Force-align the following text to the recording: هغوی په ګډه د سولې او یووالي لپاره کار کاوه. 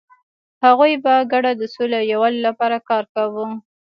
هغوی 0.65 0.93
په 1.03 1.13
ګډه 1.31 1.51
د 1.55 1.61
سولې 1.73 1.95
او 2.01 2.09
یووالي 2.13 2.39
لپاره 2.47 2.77
کار 2.89 3.03
کاوه. 3.13 3.45